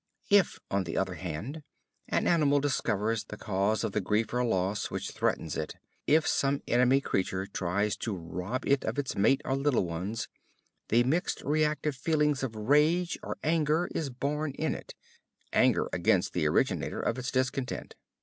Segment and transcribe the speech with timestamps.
[0.31, 1.61] If, on the other hand,
[2.09, 5.75] an animal discovers the cause of the grief or loss which threatens it;
[6.07, 10.27] if some enemy creature tries to rob it of its mate or little ones,
[10.87, 14.95] the mixed reactive feeling of rage or anger is born in it,
[15.53, 17.93] anger against the originator of its discontent.